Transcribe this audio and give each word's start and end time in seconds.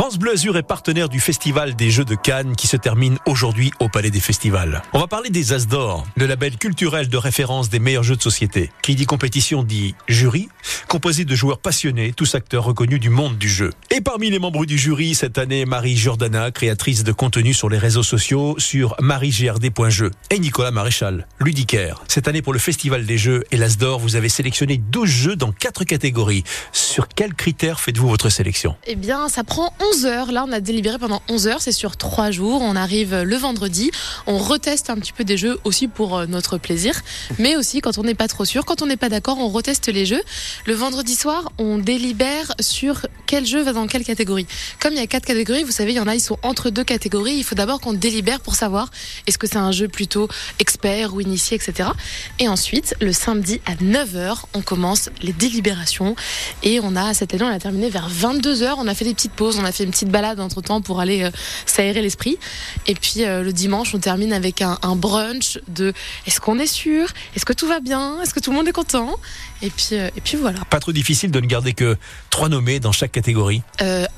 France 0.00 0.16
Bleu 0.16 0.32
Azur 0.32 0.56
est 0.56 0.62
partenaire 0.62 1.10
du 1.10 1.20
Festival 1.20 1.76
des 1.76 1.90
Jeux 1.90 2.06
de 2.06 2.14
Cannes 2.14 2.56
qui 2.56 2.66
se 2.66 2.78
termine 2.78 3.18
aujourd'hui 3.26 3.70
au 3.80 3.90
Palais 3.90 4.10
des 4.10 4.18
Festivals. 4.18 4.80
On 4.94 4.98
va 4.98 5.06
parler 5.06 5.28
des 5.28 5.52
As 5.52 5.66
d'Or, 5.66 6.06
le 6.16 6.24
label 6.24 6.56
culturel 6.56 7.10
de 7.10 7.16
référence 7.18 7.68
des 7.68 7.80
meilleurs 7.80 8.02
jeux 8.02 8.16
de 8.16 8.22
société. 8.22 8.70
Qui 8.80 8.94
dit 8.94 9.04
compétition 9.04 9.62
dit 9.62 9.94
jury, 10.08 10.48
composé 10.88 11.26
de 11.26 11.34
joueurs 11.34 11.58
passionnés, 11.58 12.14
tous 12.14 12.34
acteurs 12.34 12.64
reconnus 12.64 12.98
du 12.98 13.10
monde 13.10 13.36
du 13.36 13.50
jeu. 13.50 13.74
Et 13.90 14.00
parmi 14.00 14.30
les 14.30 14.38
membres 14.38 14.64
du 14.64 14.78
jury, 14.78 15.14
cette 15.14 15.36
année, 15.36 15.66
Marie 15.66 15.98
Jordana, 15.98 16.50
créatrice 16.50 17.04
de 17.04 17.12
contenu 17.12 17.52
sur 17.52 17.68
les 17.68 17.76
réseaux 17.76 18.02
sociaux 18.02 18.54
sur 18.56 18.96
mariegrd.jeux. 19.02 20.12
Et 20.30 20.38
Nicolas 20.38 20.70
Maréchal, 20.70 21.26
ludicaire. 21.40 22.02
Cette 22.08 22.26
année, 22.26 22.40
pour 22.40 22.54
le 22.54 22.58
Festival 22.58 23.04
des 23.04 23.18
Jeux 23.18 23.44
et 23.50 23.58
l'As 23.58 23.76
d'Or, 23.76 24.00
vous 24.00 24.16
avez 24.16 24.30
sélectionné 24.30 24.78
12 24.78 25.10
jeux 25.10 25.36
dans 25.36 25.52
4 25.52 25.84
catégories. 25.84 26.44
Sur 26.72 27.06
quels 27.06 27.34
critères 27.34 27.80
faites-vous 27.80 28.08
votre 28.08 28.30
sélection? 28.30 28.76
Eh 28.86 28.96
bien, 28.96 29.28
ça 29.28 29.44
prend 29.44 29.74
11 29.78 29.89
heures. 30.04 30.32
Là, 30.32 30.44
on 30.46 30.52
a 30.52 30.60
délibéré 30.60 30.98
pendant 30.98 31.22
11 31.28 31.46
heures. 31.46 31.60
C'est 31.60 31.72
sur 31.72 31.96
3 31.96 32.30
jours. 32.30 32.62
On 32.62 32.76
arrive 32.76 33.14
le 33.14 33.36
vendredi. 33.36 33.90
On 34.26 34.38
reteste 34.38 34.90
un 34.90 34.96
petit 34.96 35.12
peu 35.12 35.24
des 35.24 35.36
jeux 35.36 35.58
aussi 35.64 35.88
pour 35.88 36.16
euh, 36.16 36.26
notre 36.26 36.58
plaisir. 36.58 37.00
Mais 37.38 37.56
aussi, 37.56 37.80
quand 37.80 37.98
on 37.98 38.02
n'est 38.02 38.14
pas 38.14 38.28
trop 38.28 38.44
sûr, 38.44 38.64
quand 38.64 38.82
on 38.82 38.86
n'est 38.86 38.96
pas 38.96 39.08
d'accord, 39.08 39.38
on 39.38 39.48
reteste 39.48 39.88
les 39.88 40.06
jeux. 40.06 40.22
Le 40.66 40.74
vendredi 40.74 41.14
soir, 41.14 41.52
on 41.58 41.78
délibère 41.78 42.54
sur 42.60 43.06
quel 43.26 43.46
jeu 43.46 43.62
va 43.62 43.72
dans 43.72 43.86
quelle 43.86 44.04
catégorie. 44.04 44.46
Comme 44.80 44.92
il 44.92 44.98
y 44.98 45.02
a 45.02 45.06
quatre 45.06 45.26
catégories, 45.26 45.64
vous 45.64 45.72
savez, 45.72 45.92
il 45.92 45.96
y 45.96 46.00
en 46.00 46.06
a, 46.06 46.14
ils 46.14 46.20
sont 46.20 46.38
entre 46.42 46.70
deux 46.70 46.84
catégories. 46.84 47.34
Il 47.34 47.44
faut 47.44 47.54
d'abord 47.54 47.80
qu'on 47.80 47.92
délibère 47.92 48.40
pour 48.40 48.54
savoir 48.54 48.90
est-ce 49.26 49.38
que 49.38 49.46
c'est 49.46 49.56
un 49.56 49.72
jeu 49.72 49.88
plutôt 49.88 50.28
expert 50.58 51.14
ou 51.14 51.20
initié, 51.20 51.56
etc. 51.56 51.90
Et 52.38 52.48
ensuite, 52.48 52.94
le 53.00 53.12
samedi 53.12 53.60
à 53.66 53.74
9h, 53.74 54.44
on 54.54 54.62
commence 54.62 55.10
les 55.22 55.32
délibérations. 55.32 56.16
Et 56.62 56.80
on 56.80 56.96
a, 56.96 57.14
cette 57.14 57.34
année, 57.34 57.44
on 57.44 57.48
a 57.48 57.58
terminé 57.58 57.90
vers 57.90 58.08
22h. 58.10 58.74
On 58.78 58.88
a 58.88 58.94
fait 58.94 59.04
des 59.04 59.14
petites 59.14 59.32
pauses. 59.32 59.58
On 59.58 59.64
a 59.64 59.69
fait 59.72 59.84
une 59.84 59.90
petite 59.90 60.10
balade 60.10 60.40
entre 60.40 60.60
temps 60.60 60.80
pour 60.80 61.00
aller 61.00 61.22
euh, 61.22 61.30
s'aérer 61.66 62.02
l'esprit. 62.02 62.38
Et 62.86 62.94
puis 62.94 63.24
euh, 63.24 63.42
le 63.42 63.52
dimanche, 63.52 63.94
on 63.94 63.98
termine 63.98 64.32
avec 64.32 64.62
un, 64.62 64.78
un 64.82 64.96
brunch 64.96 65.58
de 65.68 65.92
est-ce 66.26 66.40
qu'on 66.40 66.58
est 66.58 66.66
sûr? 66.66 67.08
Est-ce 67.36 67.44
que 67.44 67.52
tout 67.52 67.66
va 67.66 67.80
bien? 67.80 68.20
Est-ce 68.22 68.34
que 68.34 68.40
tout 68.40 68.50
le 68.50 68.56
monde 68.56 68.68
est 68.68 68.72
content? 68.72 69.18
Et 69.62 69.70
puis, 69.70 69.88
euh, 69.92 70.08
et 70.16 70.20
puis 70.20 70.36
voilà. 70.36 70.60
Pas 70.70 70.80
trop 70.80 70.92
difficile 70.92 71.30
de 71.30 71.40
ne 71.40 71.46
garder 71.46 71.74
que 71.74 71.96
trois 72.30 72.48
nommés 72.48 72.80
dans 72.80 72.92
chaque 72.92 73.12
catégorie. 73.12 73.62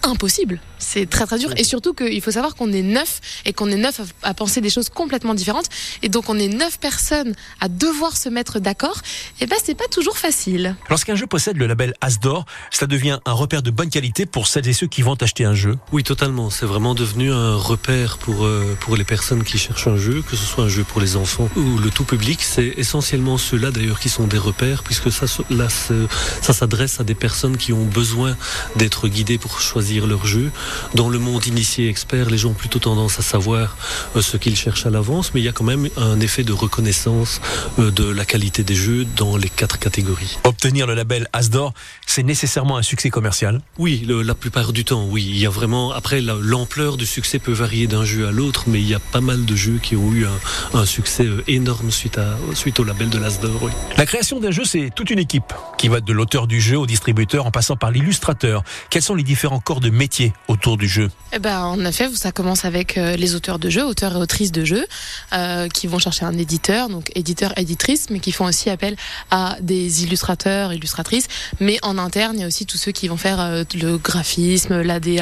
Impossible. 0.02 0.60
C'est 0.78 1.08
très 1.08 1.26
très 1.26 1.38
dur. 1.38 1.52
Et 1.56 1.64
surtout 1.64 1.94
qu'il 1.94 2.20
faut 2.20 2.32
savoir 2.32 2.54
qu'on 2.54 2.72
est 2.72 2.82
neuf 2.82 3.20
et 3.44 3.52
qu'on 3.52 3.70
est 3.70 3.76
neuf 3.76 4.00
à, 4.00 4.30
à 4.30 4.34
penser 4.34 4.60
des 4.60 4.70
choses 4.70 4.88
complètement 4.88 5.34
différentes. 5.34 5.66
Et 6.02 6.08
donc 6.08 6.28
on 6.28 6.38
est 6.38 6.48
neuf 6.48 6.78
personnes 6.78 7.34
à 7.60 7.68
devoir 7.68 8.16
se 8.16 8.28
mettre 8.28 8.60
d'accord. 8.60 9.00
Et 9.40 9.46
ben 9.46 9.56
c'est 9.64 9.74
pas 9.76 9.88
toujours 9.90 10.18
facile. 10.18 10.76
Lorsqu'un 10.90 11.14
jeu 11.14 11.26
possède 11.26 11.56
le 11.56 11.66
label 11.66 11.94
As 12.00 12.18
d'Or, 12.20 12.44
cela 12.70 12.86
devient 12.86 13.18
un 13.24 13.32
repère 13.32 13.62
de 13.62 13.70
bonne 13.70 13.90
qualité 13.90 14.26
pour 14.26 14.46
celles 14.46 14.68
et 14.68 14.72
ceux 14.72 14.86
qui 14.86 15.02
vont 15.02 15.14
acheter 15.14 15.41
un 15.44 15.54
jeu. 15.54 15.78
Oui, 15.92 16.02
totalement. 16.02 16.50
C'est 16.50 16.66
vraiment 16.66 16.94
devenu 16.94 17.32
un 17.32 17.56
repère 17.56 18.18
pour, 18.18 18.44
euh, 18.44 18.76
pour 18.80 18.96
les 18.96 19.04
personnes 19.04 19.44
qui 19.44 19.58
cherchent 19.58 19.86
un 19.88 19.96
jeu, 19.96 20.22
que 20.28 20.36
ce 20.36 20.44
soit 20.44 20.64
un 20.64 20.68
jeu 20.68 20.84
pour 20.84 21.00
les 21.00 21.16
enfants 21.16 21.48
ou 21.56 21.78
le 21.78 21.90
tout 21.90 22.04
public. 22.04 22.40
C'est 22.42 22.74
essentiellement 22.76 23.38
ceux-là 23.38 23.70
d'ailleurs 23.70 24.00
qui 24.00 24.08
sont 24.08 24.26
des 24.26 24.38
repères, 24.38 24.82
puisque 24.82 25.10
ça, 25.12 25.26
là, 25.50 25.68
ça 25.68 26.52
s'adresse 26.52 27.00
à 27.00 27.04
des 27.04 27.14
personnes 27.14 27.56
qui 27.56 27.72
ont 27.72 27.84
besoin 27.84 28.36
d'être 28.76 29.08
guidées 29.08 29.38
pour 29.38 29.60
choisir 29.60 30.06
leur 30.06 30.26
jeu. 30.26 30.50
Dans 30.94 31.08
le 31.08 31.18
monde 31.18 31.46
initié 31.46 31.88
expert, 31.88 32.30
les 32.30 32.38
gens 32.38 32.50
ont 32.50 32.54
plutôt 32.54 32.78
tendance 32.78 33.18
à 33.18 33.22
savoir 33.22 33.76
euh, 34.16 34.22
ce 34.22 34.36
qu'ils 34.36 34.56
cherchent 34.56 34.86
à 34.86 34.90
l'avance, 34.90 35.32
mais 35.34 35.40
il 35.40 35.44
y 35.44 35.48
a 35.48 35.52
quand 35.52 35.64
même 35.64 35.88
un 35.96 36.20
effet 36.20 36.44
de 36.44 36.52
reconnaissance 36.52 37.40
euh, 37.78 37.90
de 37.90 38.04
la 38.04 38.24
qualité 38.24 38.62
des 38.64 38.74
jeux 38.74 39.04
dans 39.16 39.36
les 39.36 39.48
quatre 39.48 39.78
catégories. 39.78 40.38
Obtenir 40.44 40.86
le 40.86 40.94
label 40.94 41.28
As 41.32 41.50
d'Or, 41.50 41.72
c'est 42.06 42.22
nécessairement 42.22 42.76
un 42.76 42.82
succès 42.82 43.10
commercial. 43.10 43.60
Oui, 43.78 44.04
le- 44.06 44.22
la 44.22 44.34
plupart 44.34 44.72
du 44.72 44.84
temps, 44.84 45.06
oui. 45.08 45.31
Il 45.32 45.38
y 45.38 45.46
a 45.46 45.50
vraiment. 45.50 45.92
Après, 45.92 46.20
la- 46.20 46.36
l'ampleur 46.38 46.96
du 46.98 47.06
succès 47.06 47.38
peut 47.38 47.52
varier 47.52 47.86
d'un 47.86 48.04
jeu 48.04 48.28
à 48.28 48.30
l'autre, 48.32 48.64
mais 48.66 48.80
il 48.80 48.86
y 48.88 48.94
a 48.94 49.00
pas 49.00 49.22
mal 49.22 49.44
de 49.46 49.56
jeux 49.56 49.78
qui 49.82 49.96
ont 49.96 50.12
eu 50.12 50.26
un, 50.26 50.78
un 50.78 50.84
succès 50.84 51.24
euh, 51.24 51.42
énorme 51.48 51.90
suite, 51.90 52.18
à, 52.18 52.36
suite 52.54 52.78
au 52.80 52.84
label 52.84 53.08
de 53.08 53.18
l'Asdor. 53.18 53.62
Oui. 53.62 53.72
La 53.96 54.04
création 54.04 54.40
d'un 54.40 54.50
jeu, 54.50 54.64
c'est 54.64 54.90
toute 54.94 55.08
une 55.10 55.18
équipe 55.18 55.52
qui 55.78 55.88
va 55.88 56.00
de 56.00 56.12
l'auteur 56.12 56.46
du 56.46 56.60
jeu 56.60 56.78
au 56.78 56.86
distributeur 56.86 57.46
en 57.46 57.50
passant 57.50 57.76
par 57.76 57.90
l'illustrateur. 57.90 58.62
Quels 58.90 59.02
sont 59.02 59.14
les 59.14 59.22
différents 59.22 59.60
corps 59.60 59.80
de 59.80 59.88
métier 59.90 60.34
autour 60.48 60.76
du 60.76 60.86
jeu? 60.86 61.10
Eh 61.32 61.38
ben, 61.38 61.60
en 61.62 61.82
effet, 61.86 62.10
ça 62.14 62.30
commence 62.30 62.66
avec 62.66 62.98
euh, 62.98 63.16
les 63.16 63.34
auteurs 63.34 63.58
de 63.58 63.70
jeux, 63.70 63.84
auteurs 63.86 64.12
et 64.12 64.16
autrices 64.16 64.52
de 64.52 64.64
jeux, 64.66 64.86
euh, 65.32 65.68
qui 65.68 65.86
vont 65.86 65.98
chercher 65.98 66.26
un 66.26 66.36
éditeur, 66.36 66.90
donc 66.90 67.10
éditeur, 67.14 67.56
éditrice, 67.58 68.10
mais 68.10 68.20
qui 68.20 68.32
font 68.32 68.44
aussi 68.44 68.68
appel 68.68 68.96
à 69.30 69.56
des 69.62 70.04
illustrateurs, 70.04 70.72
illustratrices. 70.74 71.28
Mais 71.58 71.78
en 71.82 71.96
interne, 71.96 72.34
il 72.36 72.40
y 72.42 72.44
a 72.44 72.46
aussi 72.46 72.66
tous 72.66 72.76
ceux 72.76 72.92
qui 72.92 73.08
vont 73.08 73.16
faire 73.16 73.40
euh, 73.40 73.64
le 73.80 73.96
graphisme, 73.96 74.82
l'ADA, 74.82 75.21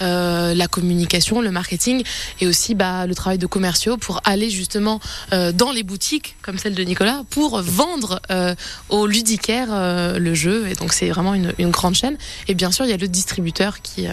euh, 0.00 0.54
la 0.54 0.68
communication, 0.68 1.40
le 1.40 1.50
marketing, 1.50 2.02
et 2.40 2.46
aussi 2.46 2.74
bah, 2.74 3.06
le 3.06 3.14
travail 3.14 3.38
de 3.38 3.46
commerciaux 3.46 3.96
pour 3.96 4.20
aller 4.24 4.50
justement 4.50 5.00
euh, 5.32 5.52
dans 5.52 5.72
les 5.72 5.82
boutiques, 5.82 6.36
comme 6.42 6.58
celle 6.58 6.74
de 6.74 6.82
Nicolas, 6.82 7.22
pour 7.30 7.60
vendre 7.60 8.20
euh, 8.30 8.54
aux 8.88 9.06
ludicaires 9.06 9.68
euh, 9.70 10.18
le 10.18 10.34
jeu. 10.34 10.68
Et 10.68 10.74
donc, 10.74 10.92
c'est 10.92 11.08
vraiment 11.08 11.34
une, 11.34 11.52
grande 11.70 11.94
chaîne. 11.94 12.16
Et 12.46 12.54
bien 12.54 12.70
sûr, 12.70 12.86
il 12.86 12.90
y 12.90 12.94
a 12.94 12.96
le 12.96 13.08
distributeur 13.08 13.82
qui, 13.82 14.06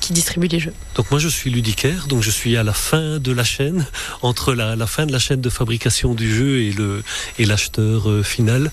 qui 0.00 0.12
distribue 0.12 0.46
les 0.48 0.58
jeux. 0.58 0.72
Donc 0.94 1.10
moi, 1.10 1.20
je 1.20 1.28
suis 1.28 1.50
ludicaire, 1.50 2.06
donc 2.06 2.22
je 2.22 2.30
suis 2.30 2.56
à 2.56 2.62
la 2.62 2.72
fin 2.72 3.18
de 3.18 3.32
la 3.32 3.44
chaîne, 3.44 3.86
entre 4.22 4.54
la, 4.54 4.74
la 4.74 4.86
fin 4.86 5.04
de 5.04 5.12
la 5.12 5.18
chaîne 5.18 5.40
de 5.40 5.50
fabrication 5.50 6.14
du 6.14 6.34
jeu 6.34 6.62
et 6.62 6.74
et 7.38 7.44
l'acheteur 7.44 8.24
final. 8.24 8.70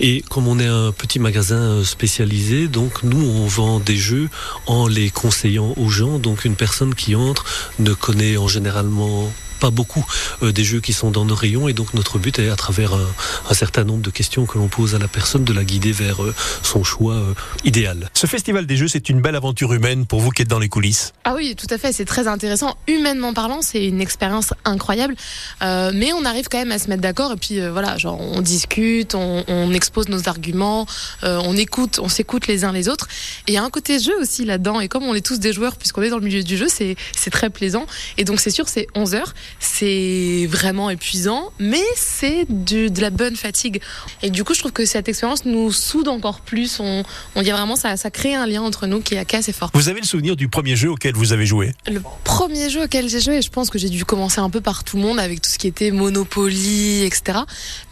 Et 0.00 0.22
comme 0.28 0.48
on 0.48 0.58
est 0.58 0.66
un 0.66 0.92
petit 0.92 1.18
magasin 1.18 1.84
spécialisé, 1.84 2.68
donc 2.68 3.02
nous, 3.02 3.20
on 3.20 3.46
vend 3.46 3.80
des 3.80 3.96
jeux 3.96 4.28
en 4.66 4.86
les 4.86 5.10
conseillant 5.26 5.74
aux 5.76 5.88
gens. 5.88 6.20
Donc 6.20 6.44
une 6.44 6.54
personne 6.54 6.94
qui 6.94 7.16
entre 7.16 7.44
ne 7.80 7.92
connaît 7.94 8.36
en 8.36 8.46
généralement 8.46 9.32
pas 9.56 9.70
beaucoup 9.70 10.04
euh, 10.42 10.52
des 10.52 10.64
jeux 10.64 10.80
qui 10.80 10.92
sont 10.92 11.10
dans 11.10 11.24
nos 11.24 11.34
rayons 11.34 11.68
et 11.68 11.72
donc 11.72 11.94
notre 11.94 12.18
but 12.18 12.38
est 12.38 12.48
à 12.48 12.56
travers 12.56 12.94
un, 12.94 13.06
un 13.50 13.54
certain 13.54 13.84
nombre 13.84 14.02
de 14.02 14.10
questions 14.10 14.46
que 14.46 14.58
l'on 14.58 14.68
pose 14.68 14.94
à 14.94 14.98
la 14.98 15.08
personne 15.08 15.44
de 15.44 15.52
la 15.52 15.64
guider 15.64 15.92
vers 15.92 16.22
euh, 16.22 16.34
son 16.62 16.84
choix 16.84 17.14
euh, 17.14 17.34
idéal. 17.64 18.10
Ce 18.14 18.26
festival 18.26 18.66
des 18.66 18.76
jeux, 18.76 18.88
c'est 18.88 19.08
une 19.08 19.20
belle 19.20 19.36
aventure 19.36 19.72
humaine 19.72 20.06
pour 20.06 20.20
vous 20.20 20.30
qui 20.30 20.42
êtes 20.42 20.48
dans 20.48 20.58
les 20.58 20.68
coulisses. 20.68 21.12
Ah 21.24 21.34
oui, 21.34 21.54
tout 21.56 21.66
à 21.70 21.78
fait, 21.78 21.92
c'est 21.92 22.04
très 22.04 22.28
intéressant. 22.28 22.76
Humainement 22.86 23.34
parlant, 23.34 23.62
c'est 23.62 23.84
une 23.84 24.00
expérience 24.00 24.52
incroyable. 24.64 25.14
Euh, 25.62 25.90
mais 25.94 26.12
on 26.12 26.24
arrive 26.24 26.48
quand 26.48 26.58
même 26.58 26.72
à 26.72 26.78
se 26.78 26.88
mettre 26.88 27.02
d'accord 27.02 27.32
et 27.32 27.36
puis 27.36 27.60
euh, 27.60 27.72
voilà, 27.72 27.96
genre 27.96 28.20
on 28.20 28.40
discute, 28.40 29.14
on, 29.14 29.44
on 29.48 29.72
expose 29.72 30.08
nos 30.08 30.28
arguments, 30.28 30.86
euh, 31.24 31.40
on 31.44 31.56
écoute, 31.56 31.98
on 32.00 32.08
s'écoute 32.08 32.46
les 32.46 32.64
uns 32.64 32.72
les 32.72 32.88
autres. 32.88 33.08
Et 33.46 33.52
il 33.52 33.54
y 33.54 33.58
a 33.58 33.64
un 33.64 33.70
côté 33.70 33.98
jeu 33.98 34.14
aussi 34.20 34.44
là-dedans. 34.44 34.80
Et 34.80 34.88
comme 34.88 35.04
on 35.04 35.14
est 35.14 35.24
tous 35.24 35.38
des 35.38 35.52
joueurs, 35.52 35.76
puisqu'on 35.76 36.02
est 36.02 36.10
dans 36.10 36.18
le 36.18 36.24
milieu 36.24 36.42
du 36.42 36.56
jeu, 36.56 36.66
c'est 36.68 36.96
c'est 37.16 37.30
très 37.30 37.50
plaisant. 37.50 37.86
Et 38.18 38.24
donc 38.24 38.40
c'est 38.40 38.50
sûr, 38.50 38.68
c'est 38.68 38.86
11 38.94 39.14
heures, 39.14 39.34
c'est 39.58 40.46
vraiment 40.50 40.90
épuisant, 40.90 41.52
mais 41.58 41.82
c'est 41.96 42.46
de 42.48 43.00
la 43.00 43.10
bonne 43.10 43.36
fatigue. 43.36 43.80
Et 44.22 44.30
du 44.30 44.44
coup, 44.44 44.54
je 44.54 44.60
trouve 44.60 44.72
que 44.72 44.84
cette 44.84 45.08
expérience 45.08 45.44
nous 45.44 45.72
soude 45.72 46.08
encore 46.08 46.40
plus. 46.40 46.80
On, 46.80 47.02
on 47.34 47.42
y 47.42 47.50
a 47.50 47.54
vraiment 47.54 47.76
ça, 47.76 47.96
ça 47.96 48.10
crée 48.10 48.34
un 48.34 48.46
lien 48.46 48.62
entre 48.62 48.86
nous 48.86 49.00
qui 49.00 49.14
est, 49.14 49.24
qui 49.24 49.36
est 49.36 49.38
assez 49.38 49.52
fort. 49.52 49.70
Vous 49.74 49.88
avez 49.88 50.00
le 50.00 50.06
souvenir 50.06 50.36
du 50.36 50.48
premier 50.48 50.76
jeu 50.76 50.90
auquel 50.90 51.14
vous 51.14 51.32
avez 51.32 51.46
joué? 51.46 51.72
Le 51.86 52.00
premier 52.24 52.70
jeu 52.70 52.84
auquel 52.84 53.08
j'ai 53.08 53.20
joué, 53.20 53.42
je 53.42 53.50
pense 53.50 53.70
que 53.70 53.78
j'ai 53.78 53.88
dû 53.88 54.04
commencer 54.04 54.40
un 54.40 54.50
peu 54.50 54.60
par 54.60 54.84
tout 54.84 54.96
le 54.96 55.02
monde 55.02 55.18
avec 55.18 55.40
tout 55.40 55.50
ce 55.50 55.58
qui 55.58 55.66
était 55.66 55.90
Monopoly, 55.90 57.04
etc. 57.04 57.40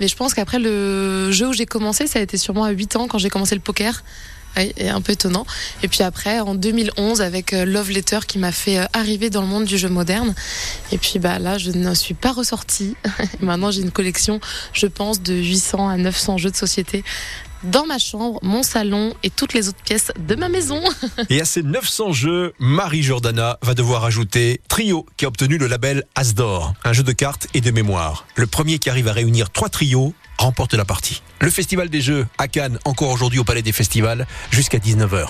Mais 0.00 0.08
je 0.08 0.16
pense 0.16 0.34
qu'après 0.34 0.58
le 0.58 1.30
jeu 1.32 1.48
où 1.48 1.52
j'ai 1.52 1.66
commencé, 1.66 2.06
ça 2.06 2.18
a 2.18 2.22
été 2.22 2.36
sûrement 2.36 2.64
à 2.64 2.70
8 2.70 2.96
ans 2.96 3.08
quand 3.08 3.18
j'ai 3.18 3.30
commencé 3.30 3.54
le 3.54 3.60
poker. 3.60 4.02
Oui, 4.56 4.72
et 4.76 4.88
un 4.88 5.00
peu 5.00 5.12
étonnant. 5.12 5.46
Et 5.82 5.88
puis 5.88 6.02
après, 6.02 6.40
en 6.40 6.54
2011, 6.54 7.20
avec 7.20 7.52
euh, 7.52 7.64
Love 7.64 7.90
Letter 7.90 8.20
qui 8.26 8.38
m'a 8.38 8.52
fait 8.52 8.78
euh, 8.78 8.84
arriver 8.92 9.30
dans 9.30 9.40
le 9.40 9.48
monde 9.48 9.64
du 9.64 9.78
jeu 9.78 9.88
moderne. 9.88 10.34
Et 10.92 10.98
puis 10.98 11.18
bah 11.18 11.38
là, 11.38 11.58
je 11.58 11.70
ne 11.70 11.94
suis 11.94 12.14
pas 12.14 12.32
ressortie. 12.32 12.96
Maintenant, 13.40 13.70
j'ai 13.70 13.82
une 13.82 13.90
collection, 13.90 14.40
je 14.72 14.86
pense, 14.86 15.22
de 15.22 15.34
800 15.34 15.88
à 15.88 15.96
900 15.96 16.38
jeux 16.38 16.50
de 16.50 16.56
société 16.56 17.04
dans 17.64 17.86
ma 17.86 17.98
chambre, 17.98 18.38
mon 18.42 18.62
salon 18.62 19.14
et 19.22 19.30
toutes 19.30 19.54
les 19.54 19.68
autres 19.68 19.82
pièces 19.84 20.12
de 20.18 20.34
ma 20.34 20.48
maison. 20.48 20.80
Et 21.30 21.40
à 21.40 21.44
ces 21.44 21.62
900 21.62 22.12
jeux, 22.12 22.54
Marie 22.58 23.02
Jordana 23.02 23.58
va 23.62 23.74
devoir 23.74 24.04
ajouter 24.04 24.60
Trio, 24.68 25.06
qui 25.16 25.24
a 25.24 25.28
obtenu 25.28 25.58
le 25.58 25.66
label 25.66 26.04
As 26.14 26.34
d'Or, 26.34 26.74
un 26.84 26.92
jeu 26.92 27.02
de 27.02 27.12
cartes 27.12 27.48
et 27.54 27.60
de 27.60 27.70
mémoire. 27.70 28.26
Le 28.36 28.46
premier 28.46 28.78
qui 28.78 28.90
arrive 28.90 29.08
à 29.08 29.12
réunir 29.12 29.50
trois 29.50 29.68
trios 29.68 30.14
remporte 30.38 30.74
la 30.74 30.84
partie. 30.84 31.22
Le 31.40 31.50
Festival 31.50 31.88
des 31.88 32.00
Jeux 32.00 32.26
à 32.38 32.48
Cannes, 32.48 32.78
encore 32.84 33.10
aujourd'hui 33.10 33.38
au 33.38 33.44
Palais 33.44 33.62
des 33.62 33.72
Festivals, 33.72 34.26
jusqu'à 34.50 34.78
19h. 34.78 35.28